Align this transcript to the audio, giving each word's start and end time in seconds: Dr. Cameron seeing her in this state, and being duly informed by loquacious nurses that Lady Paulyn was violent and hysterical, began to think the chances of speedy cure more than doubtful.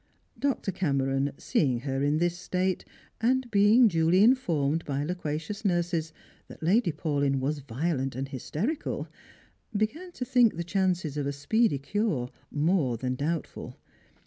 Dr. 0.39 0.71
Cameron 0.71 1.31
seeing 1.37 1.81
her 1.81 2.01
in 2.01 2.17
this 2.17 2.35
state, 2.35 2.83
and 3.21 3.51
being 3.51 3.87
duly 3.87 4.23
informed 4.23 4.83
by 4.83 5.03
loquacious 5.03 5.63
nurses 5.63 6.11
that 6.47 6.63
Lady 6.63 6.91
Paulyn 6.91 7.39
was 7.39 7.59
violent 7.59 8.15
and 8.15 8.27
hysterical, 8.27 9.07
began 9.77 10.11
to 10.13 10.25
think 10.25 10.55
the 10.57 10.63
chances 10.63 11.17
of 11.17 11.35
speedy 11.35 11.77
cure 11.77 12.31
more 12.49 12.97
than 12.97 13.13
doubtful. 13.13 13.77